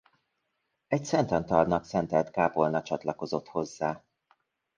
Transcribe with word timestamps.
Egy 0.87 1.05
Szent 1.05 1.31
Antalnak 1.31 1.85
szentelt 1.85 2.29
kápolna 2.29 2.81
csatlakozott 2.81 3.47
hozzá. 3.47 4.03